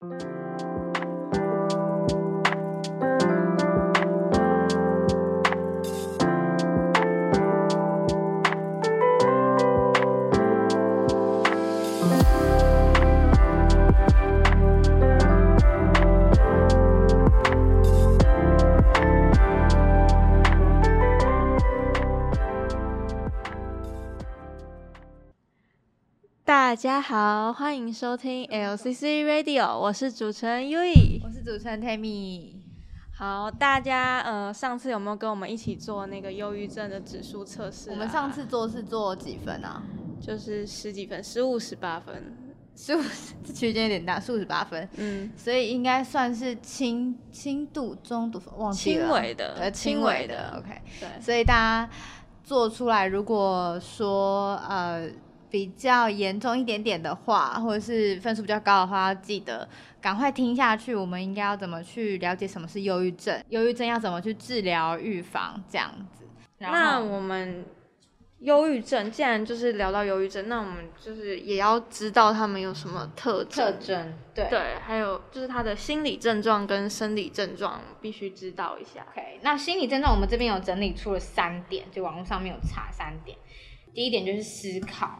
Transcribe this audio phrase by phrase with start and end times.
[0.00, 0.29] 大
[27.00, 32.56] 家好，欢迎收听 LCC Radio，我是主持人 Yui，我是主持人 Tammy。
[33.16, 37.92] 好，大家呃，上次有没有跟我们一起做那个忧郁症的指数测试啊？
[37.92, 39.82] 我们上次做是做几分啊？
[40.20, 42.36] 就是十几分，十五、十八分，
[42.76, 43.00] 十五
[43.42, 51.90] 这区间有点大，十五、十八分，嗯，所以应该算是轻轻度、中度，忘记了，轻微的，呃，轻微的，OK，对，所以大家
[52.44, 55.08] 做出来，如果说呃。
[55.50, 59.68] 比较严重一点点的话，或者是分数比较高的话，要记得
[60.00, 60.94] 赶快听下去。
[60.94, 63.42] 我们应该要怎么去了解什么是忧郁症？
[63.48, 66.24] 忧郁症要怎么去治疗、预防这样子？
[66.58, 67.64] 那我们
[68.40, 74.14] 忧郁症，既然就是聊到忧郁症，那我们就是也要知道他们有什么特特征。
[74.34, 79.06] 对对，还有就是他的心理症状跟生理症状必须知道一下。
[79.12, 83.36] OK，那心理症状我们这边有整理出了三点，就网络上面有查三点。
[83.92, 85.18] 第一点就是思考。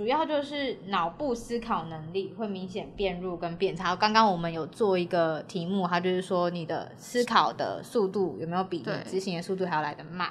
[0.00, 3.94] 主要就是脑部思考能力会明显变弱跟变差。
[3.94, 10.30] 刚刚我们有做一个题目，它就是说你的思考的速度有没有比你执行的速度还要来得慢。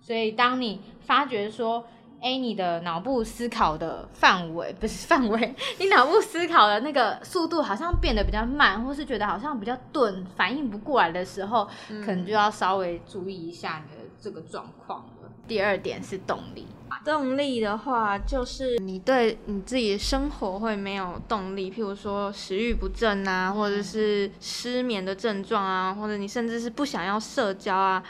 [0.00, 1.86] 所以当你发觉说，
[2.20, 15.30] 哎，你的脑部思考的范围不是范围，你脑部思考的那个速度好像变得比较慢，或是觉得好像比较钝，反应不过来的时候，嗯、可能就要稍微注意一下你的这个状况了。
[15.46, 16.66] 第二点是动力。
[17.02, 28.02] 动力的话，就是你对你自己的生活会没有动力，譬如说食欲不振啊，或者是失眠的症状啊，或者你甚至是不想要社交啊，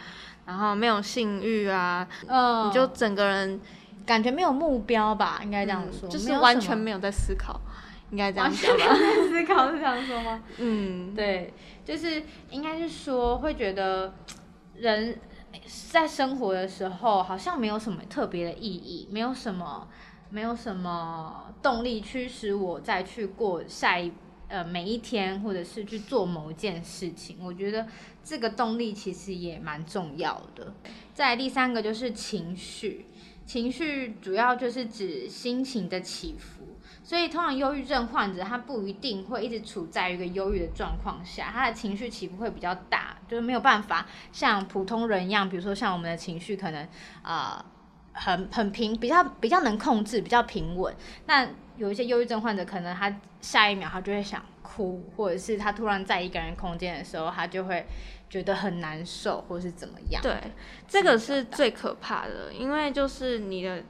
[0.46, 3.60] 然后没有性欲啊，嗯，你就整个人
[4.04, 7.60] 感觉没有目标吧，应该这样说，嗯，就是完全没有在思考，
[8.10, 8.94] 应该这样说吧？
[9.28, 10.42] 思考是这样说吗？
[10.58, 14.14] 嗯，对，就是应该是说会觉得
[14.76, 15.18] 人。
[15.90, 19.88] 在生活的时候，好像没有什么特别的意义，没有什么，
[20.30, 24.12] 没有什么动力驱使我再去过下一
[24.48, 27.38] 呃每一天，或者是去做某一件事情。
[27.42, 27.86] 我觉得
[28.22, 30.74] 这个动力其实也蛮重要的。
[31.12, 33.06] 再第三个就是情绪，
[33.46, 36.63] 情绪主要就是指心情的起伏。
[37.04, 46.88] 所以，通常忧郁症患者他不一定会一直处在一个忧郁的状况下，他的情绪起伏会比较大，就是没有办法像普通人一样，比如说像我们的情绪可能
[47.22, 47.62] 啊、
[48.14, 50.96] 很很平，比较比较能控制，比较平稳。
[51.26, 57.86] 那有一些忧郁症患者，可能他下一秒他就会想哭，或者是他突然在一个人空间的时候，他就会
[58.30, 60.22] 觉得很难受，或是怎么样。
[60.22, 60.34] 对，
[60.88, 63.82] 这个是最可怕的，因为就是你的。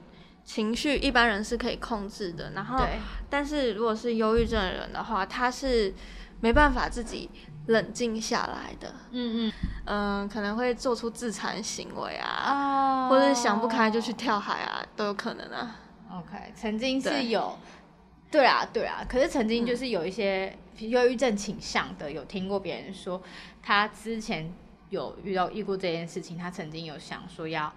[0.45, 2.85] 情绪一般人是可以控制的，然后，
[3.31, 5.91] 但是如果是忧郁症的人的话，他是
[6.39, 7.27] 没办法自己
[7.65, 8.93] 冷静下来的。
[9.09, 9.53] 嗯嗯
[9.85, 15.77] 嗯、呃，可能会做出自残行为啊，哦、或者想不开就去跳海啊，都有可能啊。
[16.11, 17.57] OK，曾经是有，
[18.29, 23.19] 对，对啊对啊，可是曾经就是有一些忧郁症倾向的，有听过别人说，
[23.63, 24.53] 他之前
[24.91, 27.73] 有遇到遇过这件事情，他曾经有想说要。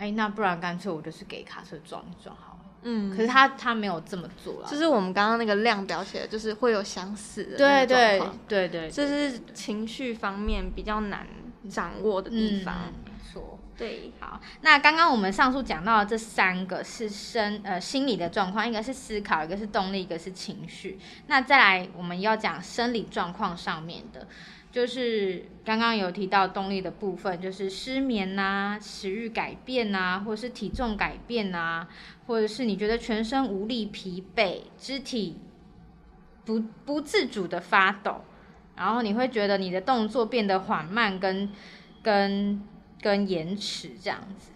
[0.00, 2.60] 哎，那不然干脆我就是给卡车撞一撞好了。
[2.84, 4.66] 嗯，可是他他没有这么做啦。
[4.66, 11.26] 就是我们刚刚那个量表写的，就是会有想死的对对对对，这是情绪方面比较难
[11.68, 12.74] 掌握的地方。
[12.86, 14.10] 嗯、没错，对。
[14.18, 20.98] 好，那刚刚我们上述讲到的这三个是生呃心理的状况，一个是思考，一个是动力，一个是情绪。
[21.26, 24.26] 那再来我们要讲生理状况上面的。
[24.72, 31.88] 就是刚刚有提到动力的部分，就是失眠呐、食欲改变呐、或者是体重改变呐、
[32.26, 35.38] 或者是你觉得全身无力、疲惫、肢体
[36.44, 38.22] 不不自主的发抖，
[38.76, 41.50] 然后你会觉得你的动作变得缓慢跟
[42.02, 42.62] 跟
[43.00, 44.52] 跟延迟这样子，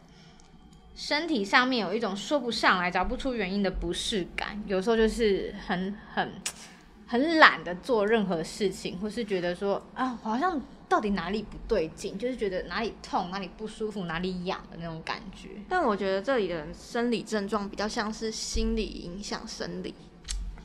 [0.94, 6.32] 身体上面有一种说不上来、找不出原因的不适感，有时候就是很很。
[7.14, 15.50] 很懒得做任何事情，或是觉得说啊，好像到底哪里不对劲，就是觉得哪里痛、哪里不舒服、哪里痒的那种感觉。
[15.68, 19.94] 但我觉得这里的生理症状比较像是心理影响生理。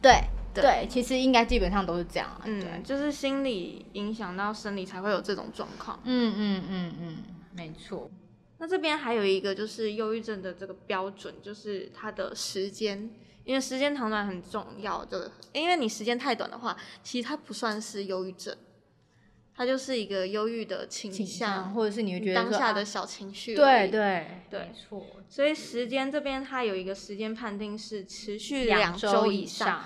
[0.02, 2.28] 对对，对，其实应该基本上都是这样。
[2.44, 6.00] 嗯，对就是心理影响到生理才会有这种状况。
[6.04, 7.18] 嗯嗯嗯嗯，
[7.56, 8.10] 没错。
[8.58, 13.08] 那这边还有一个就是忧郁症的这个标准，就是它的时间。
[13.50, 15.18] 因为时间长短很重要，就
[15.54, 18.56] 因为你时间太短的话，其实它不算是忧郁症，
[19.56, 23.56] 它就是一个忧郁的倾向，倾向，或者是你会觉得当下的小情绪。
[23.56, 25.04] 对对对，没错。
[25.28, 29.84] 所以时间这边它有一个时间判定是持续两周以上，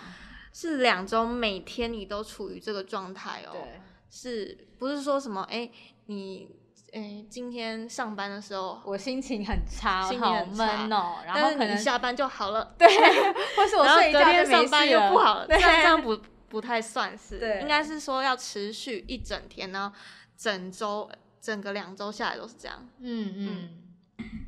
[0.51, 3.51] 是两周每天你都处于这个状态哦。
[3.53, 3.79] 对，
[4.09, 5.43] 是不是说什么？
[5.43, 5.71] 哎，
[6.07, 6.49] 你。
[6.93, 11.15] 哎、欸，今天上班的时候，我心情很差，心情很闷哦。
[11.25, 12.87] 然后可能下班就好了， 对。
[13.57, 16.17] 或是我睡一觉就没事了，上班又不好了， 这样这样不
[16.49, 17.39] 不太算是。
[17.39, 19.95] 对，应该是说要持续一整天，然后
[20.37, 21.09] 整周
[21.41, 22.87] 整个两周下来都是这样。
[22.99, 23.69] 嗯嗯。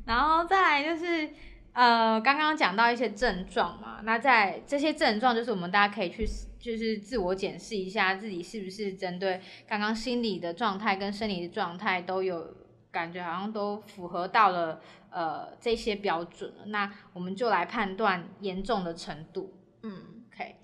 [0.06, 1.28] 然后再来就是。
[1.76, 6.26] 呃，刚刚讲到一些症状嘛，那在这些症状，就是我们大家可以去，
[6.66, 12.52] 就是自我检视一下自己是不是针对刚刚心理的状态跟生理的状态都有
[12.90, 14.80] 感觉，好像都符合到了
[15.10, 16.66] 呃这些标准了。
[16.66, 19.54] 那我们就来判断严重的程度。
[19.82, 20.56] 嗯，OK，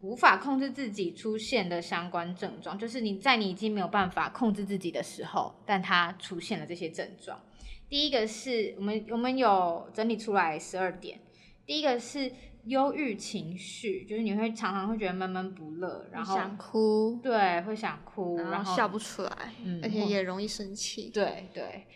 [0.00, 7.40] 无法控制自己出现的相关症状，就是你在你已经没有办法控制自己的时候，但它出现了这些症状。
[7.88, 11.18] 第一个是我们我们有整理出来十二点。
[11.66, 12.32] 第一个是
[12.70, 21.86] 忧郁情绪，就是你会常常会觉得闷闷不乐，然后想哭，对，会想哭，然后笑不出来，嗯，而且也容易生气，对对，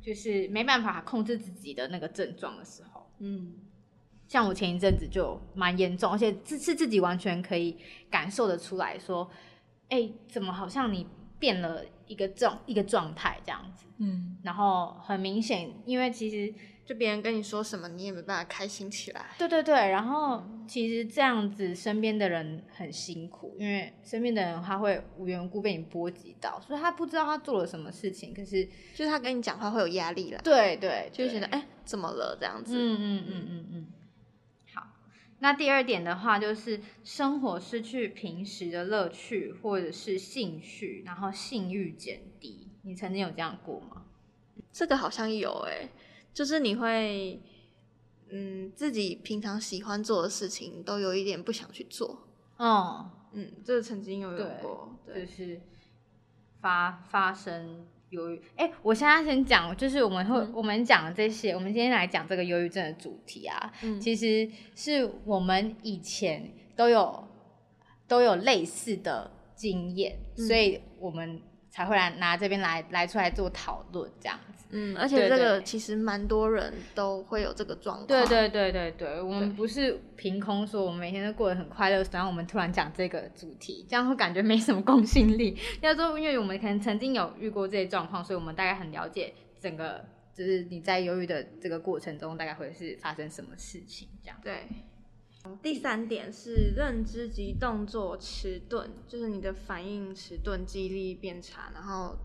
[0.00, 3.54] 就是没办法控制自己的那个症状的时候，嗯，
[4.26, 7.76] 像我前一阵子就蛮严重，而且是是自己完全可以
[8.10, 9.30] 感受得出来说，
[9.88, 11.06] 哎，怎么好像你
[11.38, 11.84] 变了？
[12.08, 16.52] 一个状一个状态这样子，嗯，然后很明显，因为其实
[16.84, 19.26] 就别人跟你说什么，你也没办法开心起来。
[19.38, 28.64] 对对对，然后其实这样子身边的人很辛苦，因为身边的人他会无缘无故被你波及到，所以他不知道他做了什么事情，可是
[28.94, 30.40] 就是他跟你讲话会有压力了。
[30.42, 32.74] 对对，就觉得哎，怎么了这样子？
[32.76, 33.86] 嗯嗯嗯嗯嗯。
[34.74, 34.86] 好
[35.38, 42.68] 那第二点的话，就是生活失去平时的乐趣或者是兴趣，然后性欲减低。
[42.82, 44.06] 你曾经有这样过吗？
[44.72, 45.88] 这个好像有哎、欸，
[46.32, 47.40] 就是你会，
[48.30, 52.28] 嗯，自己平常喜欢做的事情都有一点不想去做。
[52.56, 55.60] 哦，嗯，这个曾经有有过，就是
[56.60, 57.86] 发发生。
[58.12, 67.26] 忧郁，哎，我现在先讲，就是我们会、嗯、我们讲的这些，我们今天来讲这个忧郁症的主题啊，嗯、其实是我们以前都有
[68.06, 71.40] 都有类似的经验，嗯、所以我们
[71.72, 74.66] 才会来拿这边来来出来做讨论这样子。
[74.74, 78.06] 嗯，而且这个其实蛮多人都会有这个状况。
[78.06, 85.58] 对对对对对，我们不是凭空说，我们每天都过得很快乐，然后我们突然讲这个主题，这样会感觉没什么公信力。
[85.80, 90.04] 要说，因为我们可能曾经有遇过这些状况，所以我们大概很了解整个，
[90.34, 94.38] 就是你在忧郁的这个过程中，大概会是发生什么事情这样。
[94.42, 94.66] 对。
[95.62, 102.16] 第三点是认知及动作迟钝，就是你的反应迟钝，记忆力变差，然后。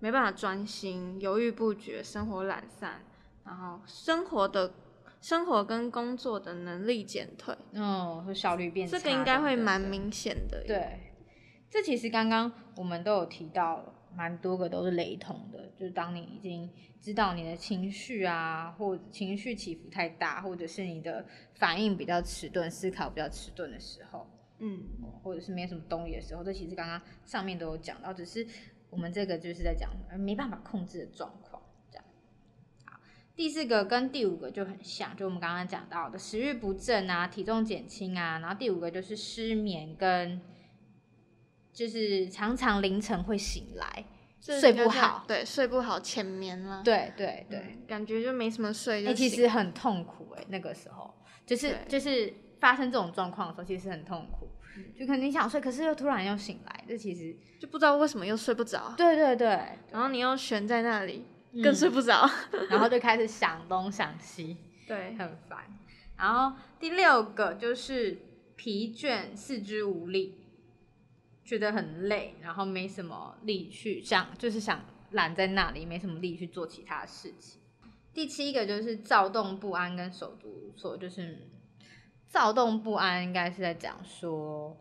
[0.00, 3.00] 没办法专心，犹豫不决，生活懒散，
[3.42, 4.74] 然后生活的
[5.18, 10.62] 生活跟工作的能力减退，哦，和效率变差，这个应该会蛮明显的。
[10.66, 11.14] 对，
[11.70, 16.70] 这其实刚刚我们都有提到，蛮多个都是雷同的，就是当你已经
[17.00, 21.24] 知道你的情绪啊，或情绪起伏太大，或者是你的
[21.54, 24.26] 反应比较迟钝，思考比较迟钝的时候，
[24.58, 24.82] 嗯，
[25.22, 28.46] 或者是没什么动力的时候，这其实刚刚上面都有讲到，只是。
[28.90, 29.90] 我们这个就是在讲
[30.20, 32.04] 没办法控制的状况，这样。
[32.84, 33.00] 好，
[33.34, 40.40] 第四个跟第五个就很像，就我们刚刚讲到的食欲不振啊，体重减轻啊，然后第五个就是失眠跟
[41.74, 44.04] 就是常常凌晨会醒来，
[44.40, 51.12] 睡不好，对，睡不好，浅眠了，对对对、嗯，感觉就没什么睡，哎、欸，其实很痛苦哎、欸，那个时候
[51.44, 54.48] 就是就是发生这种状况的时候，其实很痛苦。
[54.98, 58.92] 就可能你想睡，可是又突然又醒来，这其实就不知道为什么又睡不着。
[58.96, 59.48] 对对对，
[59.92, 61.24] 然后你又悬在那里，
[61.62, 64.56] 更睡不着，嗯、然后就开始想东想西，
[64.88, 65.60] 对，很烦。
[66.16, 68.18] 然后第六个就是
[68.56, 70.43] 疲倦、四肢无力，
[71.44, 77.60] 觉得很累，然后没什么力去想，就是想懒在那里，没什么力去做其他事情。
[78.12, 81.50] 第七个就是躁动不安跟手足无措，就是。
[82.26, 84.76] 躁动不安，应该是在讲说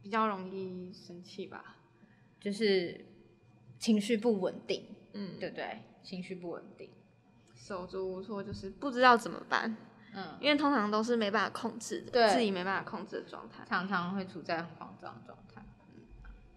[0.00, 1.76] 比较容易生气吧，
[2.40, 3.04] 就是
[3.78, 5.82] 情绪不稳定，嗯，对不对？
[6.02, 6.88] 情绪不稳定，
[7.54, 9.76] 手足无措，就是不知道怎么办，
[10.14, 15.47] 嗯，因为通常都是没办法控制的，对，自己没办法控制的状态，常常会处在很慌张的状态。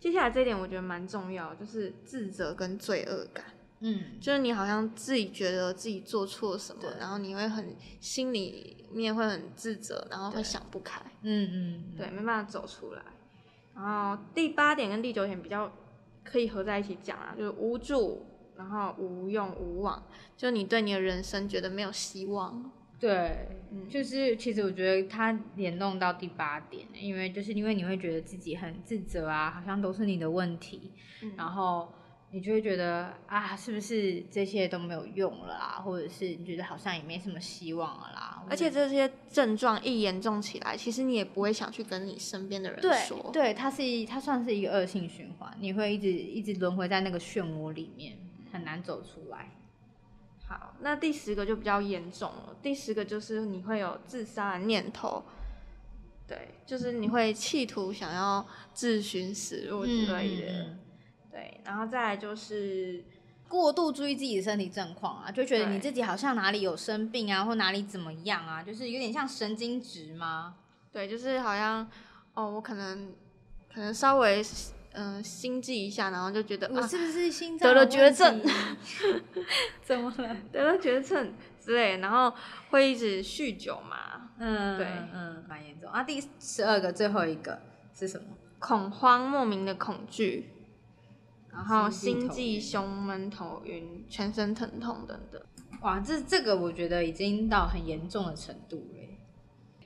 [0.01, 3.45] 嗯，接下来这一点我觉得蛮重要，就是自责跟罪恶感，
[3.81, 10.99] 嗯，就是你好像自己觉得自己做错了什么，然后你会很心里面会很自责，然后会想不开。
[11.21, 13.01] 嗯嗯，对，没办法走出来。
[13.75, 15.71] 然后第八点跟第九点比较
[16.23, 18.25] 可以合在一起讲啊，就是无助，
[18.57, 20.03] 然后无用无望，
[20.35, 22.71] 就你对你的人生觉得没有希望。
[23.01, 30.91] 对，嗯，就是其实我觉得它联动到第八点，因为就是因为你会觉得自己很自责啊，好像都是你的问题，
[31.23, 31.91] 嗯，然后
[32.29, 38.43] 你就会觉得啊，是不是这些都没有用了啊，或者是你觉得好像也没什么希望了啦。
[38.47, 43.31] 而且这些症状一严重起来，其实你也不会想去跟你身边的人说。
[43.33, 48.15] 对，对，它是一，它算是一个恶性循环，你会一直一直轮回在那个漩涡里面，
[48.51, 49.49] 很难走出来。
[50.51, 52.53] 好，那第十个就比较严重了。
[52.61, 55.23] 第十个就是你会有自杀的念头，
[56.27, 60.79] 对，就是你会企图想要自寻死路之类的，嗯，
[61.31, 61.61] 对。
[61.63, 63.01] 然后再来就是
[63.47, 70.55] 过度注意自己的身体状况啊，就觉得你自己好像哪里有生病啊，或哪里怎么样啊，就是有点像神经质吗？
[70.91, 71.89] 对，就是好像
[72.33, 73.13] 哦，我可能
[73.73, 74.43] 可能稍微。
[74.93, 78.41] 嗯、呃，心悸一下，然后就觉得我是不是心脏得了绝症？
[79.83, 80.35] 怎么了？
[80.51, 82.33] 得了绝症之类，然后
[82.69, 84.31] 会一直酗酒嘛？
[84.37, 86.03] 嗯，对，嗯，蛮严重啊。
[86.03, 87.61] 第十二个，最后一个
[87.93, 88.25] 是什么？
[88.59, 90.49] 恐慌，莫名的恐惧，
[91.51, 95.41] 然后心悸、胸闷、头晕、全身疼痛等等。
[95.81, 98.99] 哇，这这个我觉得已经到很严重的程度了。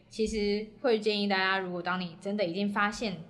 [0.09, 3.23] 其实会建议大家，如果当你真的已经发现。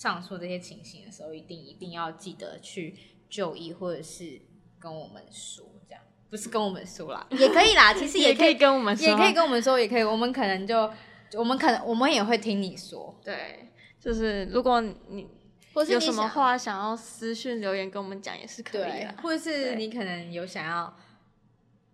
[0.00, 2.96] 上述这些情形的时候，一定一定要记得去
[3.28, 4.40] 就医，或者是
[4.78, 10.90] 跟我们说，这样不是跟我们说啦，也可以啦，其实 也可以，也可以跟我们说，也可以跟我们说，也可以，我们可能就
[11.34, 15.28] 我们可能我们也会听你说，对，就是如果你
[15.74, 20.96] 或是有什么话想要私讯留言跟我们讲，也是可以的，或者是你可能有想要。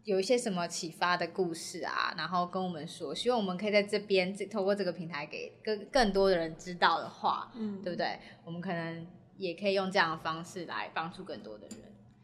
[0.07, 8.21] 有一些什么启发的故事啊，然后跟我们说，希望我们可以在这边这透过这个平台给更更多的人知道的话，嗯，对不对？
[8.45, 9.05] 我们可能
[9.37, 11.79] 也可以用这样的方式来帮助更多的人。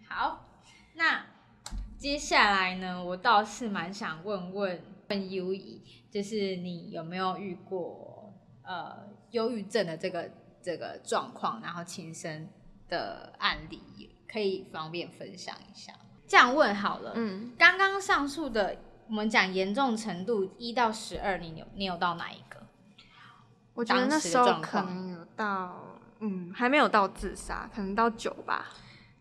[0.09, 0.49] 好，
[0.95, 1.27] 那
[1.99, 10.31] 接下来呢，我倒是蛮想问问问 Uyi，就是你有没有遇过呃忧郁症的这个
[10.63, 12.49] 这个状况，然后亲身
[12.89, 15.93] 的案例，可以方便分享一下？
[16.27, 18.77] 这样问好了，嗯，刚刚上述的
[19.09, 22.67] 我们讲严重程度一到十二，你有你有到哪一个？
[23.75, 28.67] 我觉得那时候可能有到，嗯，还没有到自杀，可能到九吧，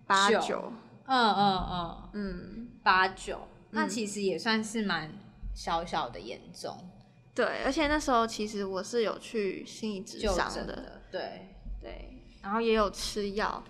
[0.05, 0.71] 八九，
[1.05, 2.09] 嗯嗯嗯。
[2.13, 5.11] 嗯，八九，那其实也算是蛮
[5.53, 6.89] 小小的严重。
[7.33, 11.47] 对，而且那时候其实我是有去心理咨商的，的，对。
[11.81, 13.63] 对，然后也有吃药，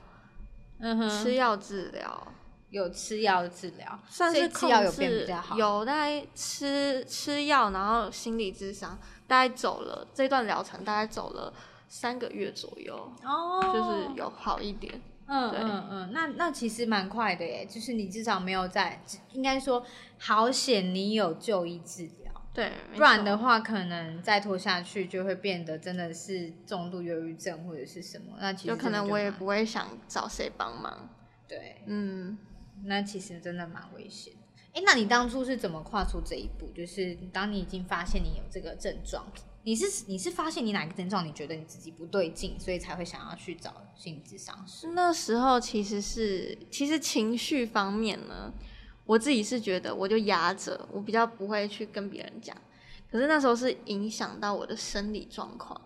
[0.80, 2.28] 嗯哼，吃药治疗。
[2.72, 5.58] 有吃药的治疗，算是吃药有变比较好。
[5.58, 8.98] 有大概吃吃药，然后心理智商，
[9.28, 11.54] 大概走了这段疗程，大概走了
[11.90, 12.96] 三个月左右。
[13.24, 15.01] 哦，就是有好一点。
[15.28, 19.86] 嗯嗯嗯，那那其实蛮快的耶，就是你至少没有在，应该说
[20.18, 22.32] 好险你有就医治疗。
[22.54, 28.38] 对，不然的话可能再拖下去就会变得真的是重度忧郁症或者是什么。
[28.40, 31.10] 那其实有可能我也不会想找谁帮忙。
[31.50, 32.38] 对，嗯。
[32.86, 34.34] 那其实真的蛮危险。
[34.74, 36.72] 哎，那你当初是怎么跨出这一步？
[36.74, 39.26] 就是当你已经发现你有这个症状，
[39.64, 44.88] 你是你是发现你哪个症状，你觉得你自己不对劲，所以才会想要去找心理咨商师？
[44.94, 48.54] 那时候其实是，其实情绪方面呢，
[49.06, 52.56] 我自己是觉得我就压着，我比较不会去跟别人讲。
[53.12, 55.82] 可是那时候是影响到我的生理状况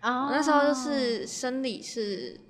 [0.00, 2.40] 啊，那时候就是生理是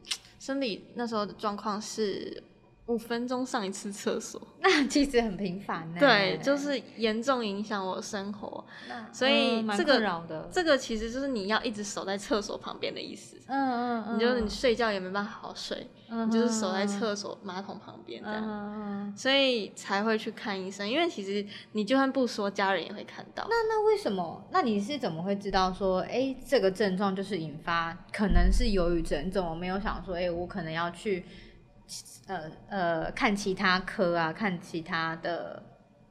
[0.41, 2.43] 生理，那时候的状况是。
[2.87, 5.97] 五分钟上一次厕所， 那其实很频繁呢。
[5.99, 8.65] 对，就是严重影响我生活，
[9.13, 13.37] 所以这个、嗯、这个其实就是你要一直守在厕所旁边的意思。
[13.49, 20.89] 嗯嗯嗯，你就是你睡觉也没办法好好睡，嗯、你就是守在厕所马桶旁边这样，嗯，所以才会去看医生。
[20.89, 23.45] 因为其实你就算不说，家人也会看到。
[23.49, 24.45] 那那为什么？
[24.53, 29.27] 那你是怎么会知道说，哎、欸，这个症状就是引发可能是忧郁症？
[29.27, 31.25] 你怎么没有想说，哎、欸，我可能要去？
[32.27, 35.63] 呃呃，看其他科啊，看其他的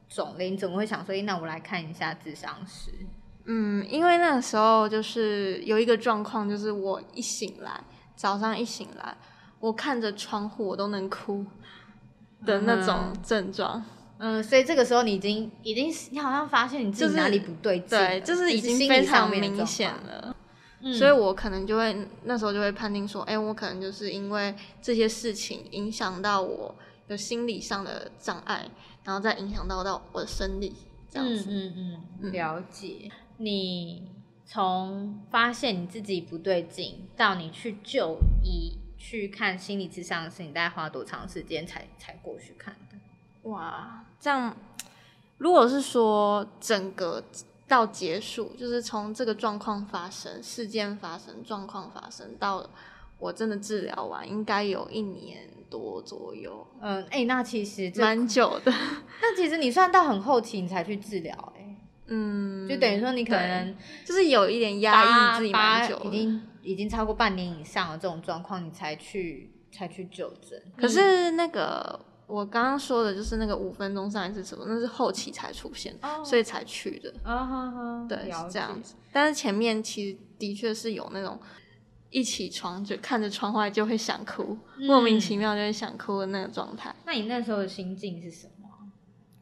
[0.08, 2.92] 种类，你怎么会想说，那我来看一下智商师？
[3.46, 7.80] 嗯，因为那个时候就是有一个状况，就是我一醒来，
[8.16, 9.16] 早上一醒来，
[9.60, 11.46] 我看着窗户，我都能哭
[12.46, 13.84] 的那种症状。
[14.18, 20.36] 嗯，所以这个时候你已经已经，你好像发现你自己哪里不对劲，对，就是已经非常明显了。
[20.82, 26.76] 所以，我可能就会那时候就会判定说，哎、欸，我可能就是因为这些事情影响到我
[27.08, 28.70] 的心理上的障碍，
[29.04, 30.76] 然后再影响到到我的生理
[31.10, 31.46] 这样子。
[31.50, 33.10] 嗯嗯嗯，了解。
[33.38, 34.12] 你
[34.46, 43.50] 从发现你自己不对劲，到你去就医去看心理咨商师，你大概花多长时间才才过去看的？
[43.50, 44.56] 哇，这样，
[45.38, 47.24] 如果是说整个
[47.68, 52.70] 到结束，就是从这个状况发生、事件发生、状况发生到
[53.18, 56.66] 我真的治疗完，应该有一年多左右。
[56.82, 58.72] 嗯，哎、欸，那其实蛮久的。
[59.22, 61.76] 那其实你算到很后期你才去治疗，哎，
[62.08, 70.62] 嗯，就等于说你可能就是有一点压抑自己蛮久，已经已经超过半年以上了这种状况，你才去才去就诊。
[70.78, 72.00] 可是那个。
[72.28, 76.26] 我刚刚说的就是那个五分钟上一次厕所，那是后期才出现，oh.
[76.26, 77.14] 所以才去的。
[77.24, 78.96] 啊哈哈，对，是这样子。
[79.12, 81.40] 但是前面其实的确是有那种
[82.10, 86.96] 一起床就看着窗外就会想哭，嗯、莫名其妙就会想哭的那个状态。
[87.06, 88.70] 那你那时候的心境是什么？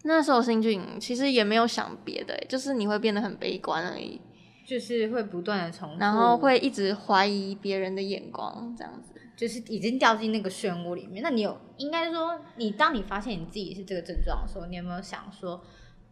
[0.04, 4.20] 那时候心境其实也没有想别的，就是你会变得很悲观而已，
[4.68, 9.12] 就是会不断的重复，然后会一直怀疑别人的眼光，这样子。
[9.36, 15.60] 就是已经掉进那个漩涡里面，那你有应该说，你当你发现你自己是这个症状的时候，你有没有想说，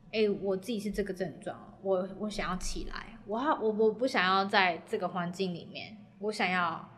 [0.08, 6.90] 哎、欸，我自己是这个症状，我我想要起来，我我我不想要在这个环境里面，我想要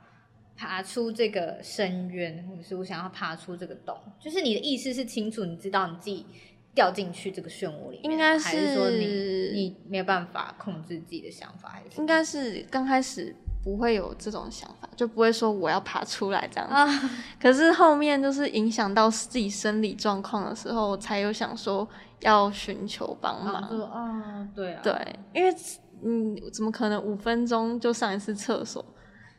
[0.55, 6.25] 爬出这个深渊，或者是我想要爬出这个洞，就是你的意识是清楚，你知道你自己
[6.73, 9.05] 掉进去这个漩涡里面，应该是，还是说你
[9.53, 13.35] 你没有办法控制自己的想法，还是应该是刚开始。
[13.63, 16.75] 不会有这种想法，就不会说我要爬出来这样子。
[16.75, 21.87] 啊、可是后面就是影响到自己生理状况的时候，我才有想说
[22.19, 23.55] 要寻求帮忙。
[23.55, 25.55] 啊，对啊，对，因为
[26.03, 28.83] 嗯，怎么可能五分钟就上一次厕所？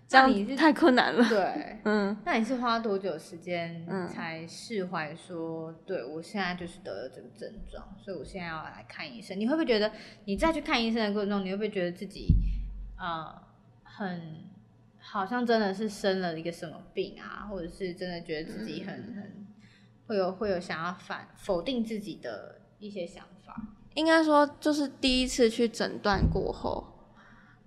[0.06, 1.26] 这样太困难了。
[1.28, 9.38] 对， 嗯，那你是花多久时间才释怀说，嗯、对我现在就是得了这个症状，所以我现在要来看医生？
[9.38, 9.90] 你会不会觉得
[10.26, 12.34] 你再去看医生的过程中，你会不会觉得自己
[12.96, 13.34] 啊？
[13.34, 13.53] 呃
[13.96, 14.44] 很，
[14.98, 19.46] 好像真的是生了一个什么病啊，或者是真的觉得自己很很
[20.06, 23.68] 会有会有想要反否定自己的一些想法。
[23.94, 26.84] 应该说，就是第一次去诊断过后，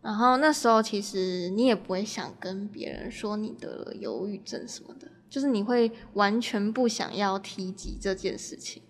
[0.01, 8.83] 然后那时候其实你也不会想跟别人说你得了忧郁症什么的，就是你会完全不想要提及这件事情。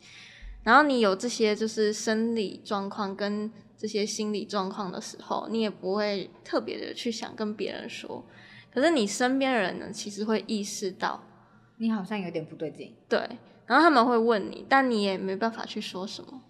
[0.63, 3.51] 然后你有这些就是生理状况跟。
[3.77, 8.25] 这些心理状况的时候，你也不会特别的去想跟别人说，
[8.73, 11.21] 可是你身边的人呢，其实会意识到
[11.77, 12.95] 你好像有点不对劲。
[13.07, 13.19] 对，
[13.67, 16.41] 然后他们会问你，但你也没办法去说什么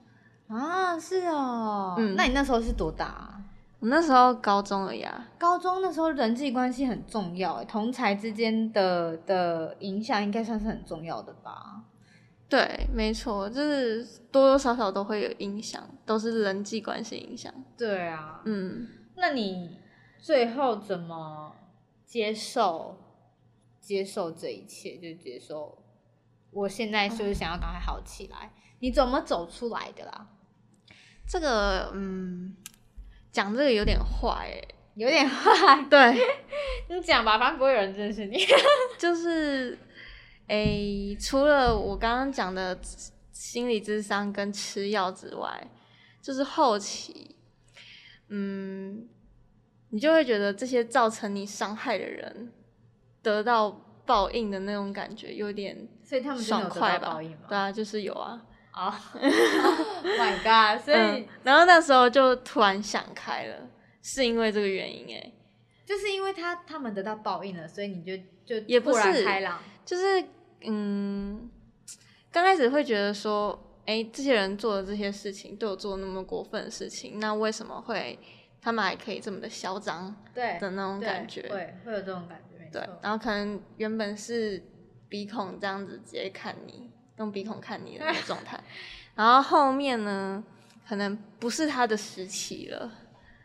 [0.57, 0.97] 啊。
[0.97, 3.33] 是哦，嗯，那你那时候是多大啊？
[3.79, 5.27] 我那时候高中了呀。
[5.37, 11.83] 高中那时候人际关系很重要，同才之间的的影响应该算是很重要的吧。
[12.49, 17.53] 对，没错，就是多多少少都会有影响，都是人际关系影响。
[17.77, 19.77] 对啊，嗯，那你
[20.17, 21.53] 最后怎么
[22.05, 22.97] 接受
[23.81, 24.95] 接受这一切？
[24.95, 25.83] 就接受
[26.51, 28.53] 我现在就是想要赶快好起来。
[28.79, 30.27] 你怎么走出来的啦？
[31.27, 32.55] 这个，嗯，
[33.29, 34.57] 讲这个有点坏，
[34.95, 35.83] 有点坏。
[35.89, 36.15] 对，
[36.88, 38.38] 你讲吧，反正不会有人认识你。
[38.97, 39.77] 就是。
[40.47, 42.79] 诶、欸，除了我刚刚讲的
[43.31, 45.67] 心理智商跟吃药之外，
[46.21, 47.36] 就是后期，
[48.29, 49.07] 嗯，
[49.89, 52.53] 你就会觉得这些造成你伤害的人
[53.21, 53.69] 得到
[54.05, 57.19] 报应的那种感觉有点，所以他们爽快吧？
[57.49, 58.41] 对啊，就是有啊。
[58.77, 60.86] 啊、oh,，My God！
[60.86, 63.67] 所以、嗯，然后那时候就突然想开了，
[64.03, 65.33] 是因为这个原因诶，
[65.83, 70.23] 就是因为他他们得到报应了，所以你就就也不是开朗，就是。
[70.62, 71.50] 嗯，
[72.32, 78.17] 刚开始会觉得说，哎，这些人做的这些事情，对我做那么过分的事情，那为什么会
[78.62, 80.15] 他们还可以这么的嚣张？
[80.34, 82.89] 对的那种感觉，会会有这种感觉，对。
[83.02, 84.62] 然后可能原本是
[85.08, 88.60] 鼻孔这样子直接看你，用鼻孔看你的那个状态，
[89.15, 90.43] 然后后面呢，
[90.88, 92.91] 可能不是他的时期了，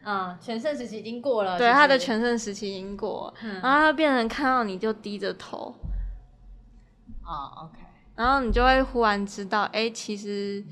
[0.04, 5.72] 嗯，全盛时期已经过了，对，他的全盛时期已经过了，嗯，然后他变成看到你就低着头。
[7.24, 7.78] 啊、oh,，OK，
[8.16, 10.64] 然后你就会忽然知道，哎，其实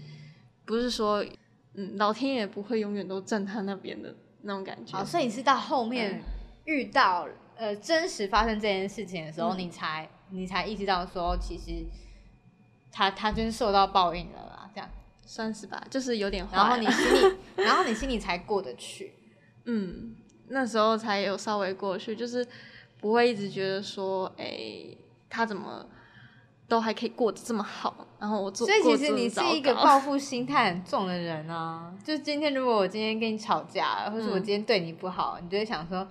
[0.64, 1.24] 不是说，
[1.74, 4.98] 嗯，老天爷不会永远都站他那边的那种感觉。
[4.98, 6.20] 哦，所以你是到后面
[6.64, 11.86] 遇到、嗯、呃真实发生这件事情的时候，嗯、你才你才意识到说，其实
[12.90, 14.90] 他他真受到报应了啦，这样
[15.24, 16.56] 算是吧，就是有点坏。
[16.56, 19.14] 然后你心里， 然后你心里才过得去。
[19.66, 20.16] 嗯，
[20.48, 22.44] 那时候才有稍微过去，就是
[22.98, 24.86] 不会一直觉得说，哎，
[25.28, 25.86] 他怎么？
[26.70, 31.92] 都还可以过得这么好，然后我做，所以其实你是一个报复心态很重的人啊。
[32.04, 36.06] 就今天如果我今天跟你吵架，或者我今天对你不好，嗯、你就会想说，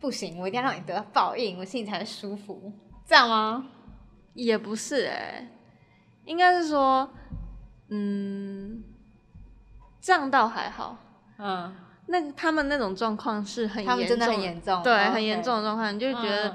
[0.00, 2.72] 不行，我一定要让你得到报应，我心里才会舒服，
[3.06, 3.66] 这样吗？
[4.34, 5.48] 也不是哎、欸，
[6.24, 7.08] 应该是说，
[7.88, 8.82] 嗯，
[10.00, 10.96] 这样倒还好，
[11.38, 11.72] 嗯。
[12.12, 16.52] 那他们那种状况是很严重，的很严重，对，很严重的状况，你就觉得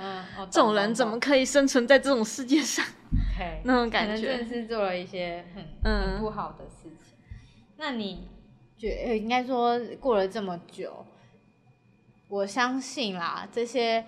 [0.52, 2.84] 这种人怎么可以生存在这种世界上？
[3.63, 7.17] 那种感觉，可能真的是做了一些很很不好的事情。
[7.78, 8.28] 那你
[8.78, 11.06] 觉应该说过了这么久，
[12.28, 14.06] 我相信啦，这些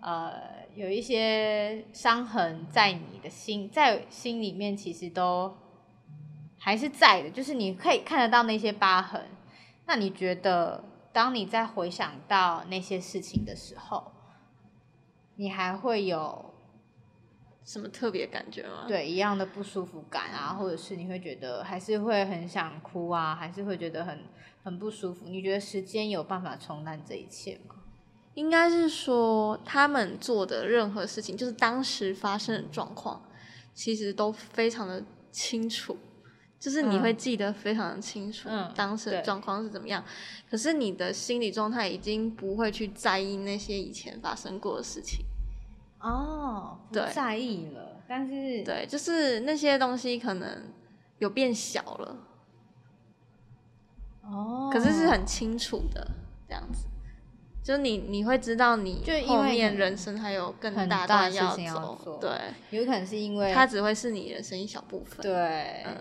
[0.00, 0.32] 呃
[0.74, 5.56] 有一些伤痕在你的心，在心里面其实都
[6.58, 9.26] 还是在的，就是你可以看得到那些疤痕。
[9.86, 10.84] 那你觉得？
[11.12, 14.12] 当你在回想到那些事情的时候，
[15.34, 16.54] 你还会有
[17.70, 18.84] 什么特别感觉吗？
[18.88, 24.18] 对，一样的不舒服感啊，或者是你会觉得还是会很想哭啊，还是会觉得很
[24.64, 25.28] 很不舒服？
[25.28, 27.76] 你觉得时间有办法冲淡这一切吗？
[28.34, 33.22] 应该是说，他们做的任何事情，就是当时发生的状况，
[33.72, 35.96] 其实都非常的清楚。
[36.58, 40.10] 就是你会记得非常的清楚，当时的状况是怎么样，嗯、
[40.50, 45.24] 可是你的心理状态已经不会去在意那些以前发生过的事情。
[46.00, 50.72] 哦，不在意了，但是对，就是那些东西可能
[51.18, 52.16] 有变小了。
[54.22, 56.06] 哦，可是是很清楚的
[56.48, 56.86] 这样子，
[57.62, 62.30] 就你你会知道你后面人生还有更大的要走，对，
[62.70, 65.96] 有可能是因为它只会是你人生一小部分，对，嗯。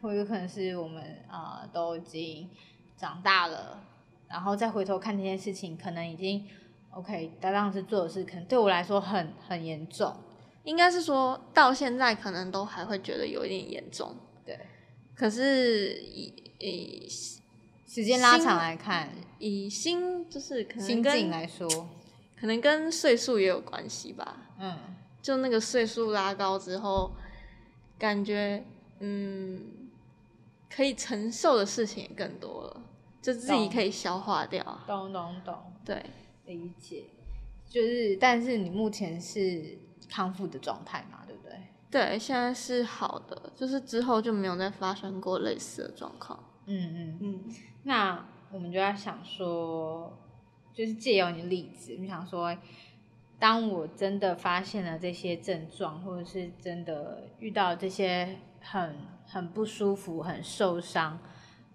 [0.00, 2.50] 或有可能是我们啊、呃、都已经
[2.94, 3.82] 长大了，
[4.28, 6.46] 然后再回头看这件事情，可能已经
[6.94, 7.32] OK。
[7.40, 10.14] 搭档是做的事，可能对我来说很很严重。
[10.64, 14.16] 应该是说到现在，可能都还会觉得有一点严重。
[14.44, 14.58] 对。
[15.14, 17.08] 可是以以
[17.86, 21.68] 时间拉长来看，以心就是可能心境来说，
[22.38, 24.36] 可能跟岁数也有关系吧。
[24.58, 24.76] 嗯。
[25.22, 27.12] 就那个岁数拉高之后，
[27.98, 28.64] 感觉
[29.00, 29.60] 嗯。
[30.76, 32.82] 可以承受的事情也更多了，
[33.22, 34.60] 就自己可以消化掉。
[34.88, 35.54] 懂懂懂，
[35.84, 36.04] 对，
[36.46, 37.04] 理解。
[37.68, 39.78] 就是，但是你目前是
[40.08, 41.24] 康复的状态嘛？
[41.26, 41.58] 对不对？
[41.90, 46.38] 对，现在是好的，就是之后就没有再发生过类似的状况。
[46.66, 47.54] 嗯嗯嗯。
[47.84, 50.16] 那我们就要想说，
[50.72, 52.56] 就是借由你的例子，你想说，
[53.38, 58.96] 当我真的发现了这些症状，或者是真的遇到这些很。
[59.26, 61.18] 很不舒服，很受伤，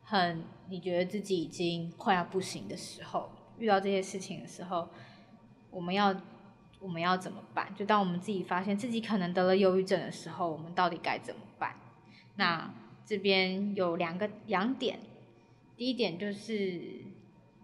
[0.03, 3.27] 很你觉得自己已经快要不行的时候，
[3.59, 4.89] 遇到这些事情的时候，
[5.69, 6.15] 我们要
[6.79, 7.73] 我们要怎么办？
[7.75, 11.75] 就当我们自己发现自己可能得了忧郁症的时候，我们到底该怎么办？
[12.35, 12.73] 那
[13.05, 14.99] 这边有两个两点，
[15.77, 16.81] 第一点就是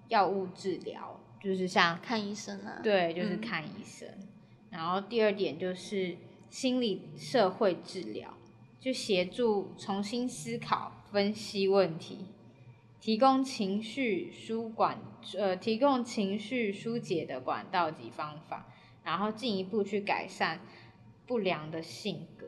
[0.09, 4.07] 药物治疗，就是像看医生啊，对，就是看医生。
[4.19, 4.27] 嗯。
[4.71, 6.17] 然后第二点就是
[6.49, 8.33] 心理社会治疗。
[8.77, 12.27] 就协助重新思考、分析问题，
[13.05, 14.97] 提供情绪舒管，
[15.37, 18.65] 呃，提供情绪疏解的管道及方法，
[19.03, 20.59] 然后进一步去改善
[21.27, 22.47] 不良的性格。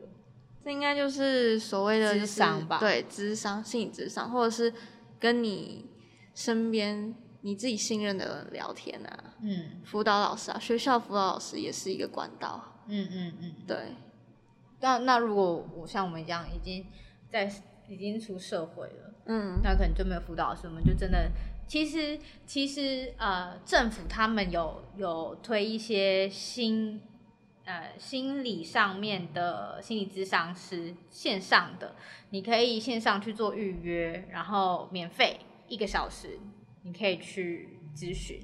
[0.60, 2.80] 这应该就是所谓的咨商吧？
[2.80, 4.74] 对，智商、心理智商，或者是
[5.20, 5.86] 跟你
[6.34, 9.34] 身边你自己信任的人聊天啊。
[9.40, 12.82] 嗯，辅导老师啊，学校辅导老师也是一个管道。
[12.88, 13.76] 嗯嗯嗯，对。
[14.80, 16.84] 那那如果我像我们一样已经
[17.30, 17.48] 在
[17.88, 21.30] 已经出社会了，嗯，那可能就没有辅导师，我们就真的
[21.66, 27.00] 其实其实呃政府他们有有推一些心
[27.64, 31.94] 呃心理上面的心理咨商师线上的，
[32.30, 36.38] 你可以线上去做预约，然后免费一个小时，
[36.82, 38.40] 你可以去咨询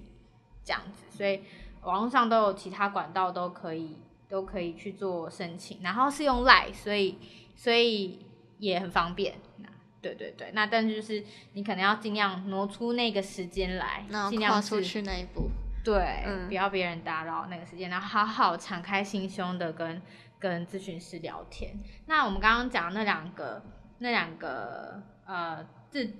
[0.64, 1.40] 这样子，所以
[1.82, 3.98] 网络上都有其他管道都可以。
[4.26, 7.18] 都可以去做申请，然后是用 Line，所以
[7.54, 8.18] 所以
[8.64, 9.34] 也很方便。
[10.00, 11.24] 对对对，那但是就是
[11.54, 15.48] 你可能要尽量挪出那个时间来，尽量出去那一步。
[15.82, 20.02] 对，嗯、不要别人打扰那个时间，然后好好敞开心胸的跟
[20.38, 21.78] 跟咨询师聊天。
[22.06, 23.62] 那我们刚刚讲那两个
[23.98, 26.12] 那两个呃自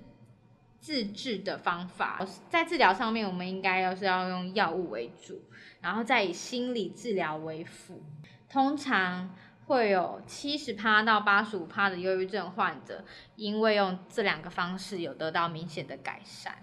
[0.79, 5.41] 自治的方法，在治疗上面，我们应该要是要用药物为主。
[5.81, 8.01] 然后再以心理治疗为辅，
[8.49, 9.35] 通常
[9.67, 13.03] 会有七十趴到八十五趴的忧郁症患者，
[13.35, 16.55] 因为用这两个方式有得到明显的改善。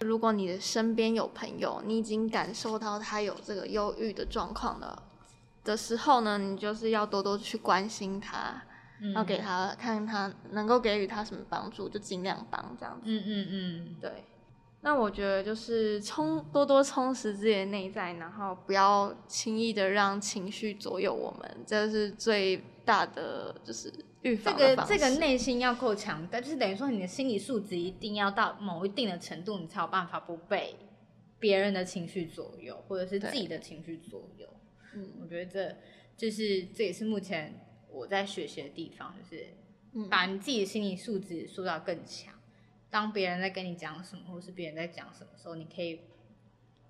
[0.00, 5.02] 如果你的身边有朋友，你已经感受到他有这个忧郁的状况了
[5.64, 8.62] 的时候呢，你就是要多多去关心他，
[9.00, 13.02] 嗯、要给他看他能够给予他什么帮助，就尽量帮这样子。
[13.06, 14.24] 嗯嗯嗯，对。
[14.80, 24.56] 那我觉得就是充多多充实自己的内在，然后不要轻易的让情绪左右我们，这是最大的就是预防。
[24.56, 30.76] 这个这个内心要够强大，就是等于说你的心理素质一定要到某一定的程度，你才有办法不被
[31.40, 34.48] 别人的情绪左右，或者是自己的情绪左右。
[34.94, 35.76] 嗯，我觉得这
[36.16, 39.44] 就是这也是目前我在学习的地方，就是
[40.08, 42.32] 把你自己的心理素质塑造更强。
[42.90, 46.00] 当别人在跟你讲什么，或是别人在讲什么时候，你可以，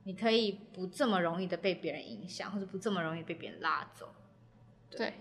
[0.05, 4.09] 你可以不这么容易的被别人影响，或者不这么容易被别人拉走。
[4.91, 4.99] 对。
[4.99, 5.15] 对。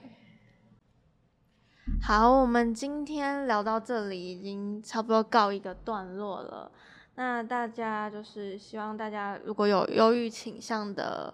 [2.02, 6.72] 好，我们今天聊到这里，已经差不多告一个段落了。
[7.16, 11.34] 那大家就是希望大家如果有忧郁倾向的，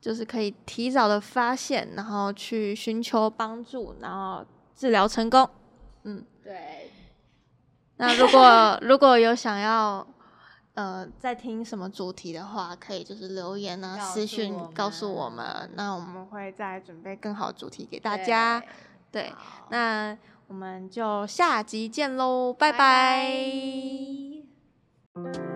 [0.00, 5.48] 就是可以提早的发现，然后去寻求帮助，然后治疗成功。
[6.02, 6.90] 嗯，对。
[7.98, 10.06] 那如果如果有想要
[10.74, 18.60] 呃再听什么主题的话，可以就是留言啊、私讯告诉我们，那我们会再准备更好的主题给大家。
[19.12, 19.34] 对，对，
[19.70, 22.78] 那我们就下集见喽，拜拜。
[25.14, 25.53] 拜拜。